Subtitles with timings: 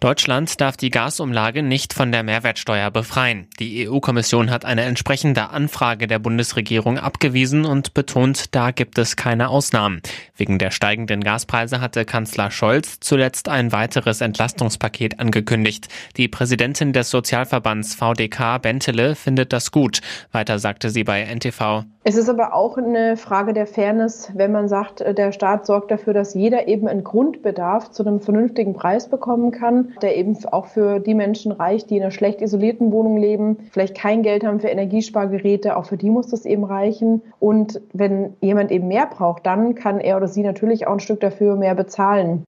[0.00, 3.48] Deutschland darf die Gasumlage nicht von der Mehrwertsteuer befreien.
[3.58, 9.50] Die EU-Kommission hat eine entsprechende Anfrage der Bundesregierung abgewiesen und betont, da gibt es keine
[9.50, 10.00] Ausnahmen.
[10.36, 15.88] Wegen der steigenden Gaspreise hatte Kanzler Scholz zuletzt ein weiteres Entlastungspaket angekündigt.
[16.16, 20.00] Die Präsidentin des Sozialverbands VDK Bentele findet das gut.
[20.32, 21.84] Weiter sagte sie bei NTV.
[22.02, 26.14] Es ist aber auch eine Frage der Fairness, wenn man sagt, der Staat sorgt dafür,
[26.14, 29.10] dass jeder eben einen Grundbedarf zu einem vernünftigen Preis
[29.50, 33.16] bekommen kann der eben auch für die Menschen reicht, die in einer schlecht isolierten Wohnung
[33.16, 37.22] leben, vielleicht kein Geld haben für Energiespargeräte, auch für die muss das eben reichen.
[37.38, 41.20] Und wenn jemand eben mehr braucht, dann kann er oder sie natürlich auch ein Stück
[41.20, 42.44] dafür mehr bezahlen.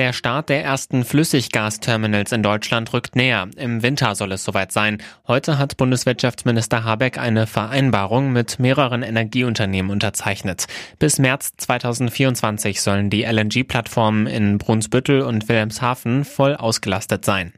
[0.00, 3.50] Der Start der ersten Flüssiggasterminals in Deutschland rückt näher.
[3.56, 4.96] Im Winter soll es soweit sein.
[5.28, 10.68] Heute hat Bundeswirtschaftsminister Habeck eine Vereinbarung mit mehreren Energieunternehmen unterzeichnet.
[10.98, 17.52] Bis März 2024 sollen die LNG-Plattformen in Brunsbüttel und Wilhelmshaven voll ausgelastet sein.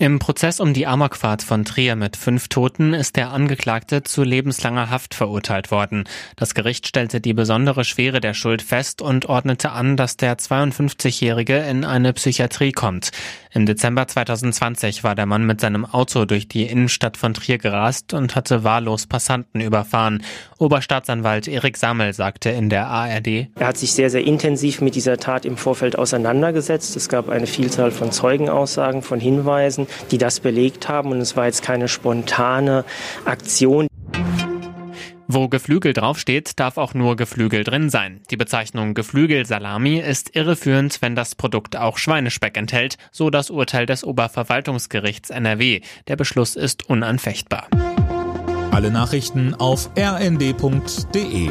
[0.00, 4.90] Im Prozess um die Amokfahrt von Trier mit fünf Toten ist der Angeklagte zu lebenslanger
[4.90, 6.04] Haft verurteilt worden.
[6.36, 11.58] Das Gericht stellte die besondere Schwere der Schuld fest und ordnete an, dass der 52-Jährige
[11.58, 13.10] in eine Psychiatrie kommt.
[13.50, 18.14] Im Dezember 2020 war der Mann mit seinem Auto durch die Innenstadt von Trier gerast
[18.14, 20.22] und hatte wahllos Passanten überfahren.
[20.58, 25.16] Oberstaatsanwalt Erik Sammel sagte in der ARD, Er hat sich sehr, sehr intensiv mit dieser
[25.16, 26.94] Tat im Vorfeld auseinandergesetzt.
[26.94, 31.10] Es gab eine Vielzahl von Zeugenaussagen, von Hinweisen die das belegt haben.
[31.10, 32.84] Und es war jetzt keine spontane
[33.24, 33.88] Aktion.
[35.30, 38.22] Wo Geflügel draufsteht, darf auch nur Geflügel drin sein.
[38.30, 44.04] Die Bezeichnung Geflügelsalami ist irreführend, wenn das Produkt auch Schweinespeck enthält, so das Urteil des
[44.04, 45.82] Oberverwaltungsgerichts NRW.
[46.08, 47.68] Der Beschluss ist unanfechtbar.
[48.70, 51.50] Alle Nachrichten auf rnd.de